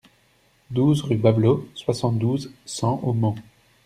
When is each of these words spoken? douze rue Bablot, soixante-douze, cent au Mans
douze 0.71 1.03
rue 1.03 1.15
Bablot, 1.17 1.69
soixante-douze, 1.75 2.51
cent 2.65 2.99
au 3.03 3.13
Mans 3.13 3.35